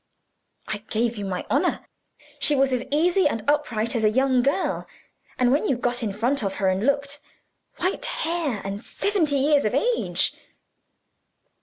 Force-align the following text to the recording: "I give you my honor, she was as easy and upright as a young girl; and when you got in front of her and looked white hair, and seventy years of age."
"I 0.67 0.79
give 0.89 1.15
you 1.15 1.25
my 1.25 1.45
honor, 1.47 1.85
she 2.39 2.55
was 2.55 2.73
as 2.73 2.83
easy 2.89 3.27
and 3.27 3.47
upright 3.47 3.95
as 3.95 4.03
a 4.03 4.09
young 4.09 4.41
girl; 4.41 4.87
and 5.37 5.51
when 5.51 5.67
you 5.67 5.77
got 5.77 6.01
in 6.01 6.11
front 6.11 6.43
of 6.43 6.55
her 6.55 6.69
and 6.69 6.83
looked 6.83 7.19
white 7.77 8.07
hair, 8.07 8.61
and 8.65 8.83
seventy 8.83 9.37
years 9.37 9.63
of 9.63 9.75
age." 9.75 10.33